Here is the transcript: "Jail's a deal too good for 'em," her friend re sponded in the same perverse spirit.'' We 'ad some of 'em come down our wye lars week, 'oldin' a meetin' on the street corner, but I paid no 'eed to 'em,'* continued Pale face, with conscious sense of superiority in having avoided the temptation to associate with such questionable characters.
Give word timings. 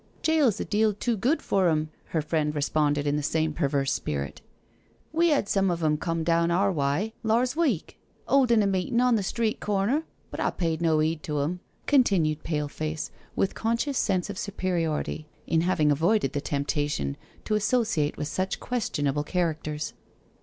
"Jail's 0.23 0.59
a 0.59 0.65
deal 0.65 0.93
too 0.95 1.15
good 1.15 1.43
for 1.43 1.69
'em," 1.69 1.91
her 2.05 2.23
friend 2.23 2.55
re 2.55 2.61
sponded 2.63 3.05
in 3.05 3.17
the 3.17 3.21
same 3.21 3.53
perverse 3.53 3.93
spirit.'' 3.93 4.41
We 5.13 5.31
'ad 5.31 5.47
some 5.47 5.69
of 5.69 5.83
'em 5.83 5.97
come 5.97 6.23
down 6.23 6.49
our 6.49 6.71
wye 6.71 7.13
lars 7.21 7.55
week, 7.55 7.99
'oldin' 8.27 8.63
a 8.63 8.65
meetin' 8.65 8.99
on 8.99 9.13
the 9.13 9.21
street 9.21 9.59
corner, 9.59 10.01
but 10.31 10.39
I 10.39 10.49
paid 10.49 10.81
no 10.81 11.03
'eed 11.03 11.21
to 11.25 11.41
'em,'* 11.41 11.59
continued 11.85 12.41
Pale 12.41 12.69
face, 12.69 13.11
with 13.35 13.53
conscious 13.53 13.99
sense 13.99 14.27
of 14.27 14.39
superiority 14.39 15.27
in 15.45 15.61
having 15.61 15.91
avoided 15.91 16.33
the 16.33 16.41
temptation 16.41 17.15
to 17.45 17.53
associate 17.53 18.17
with 18.17 18.27
such 18.27 18.59
questionable 18.59 19.23
characters. 19.23 19.93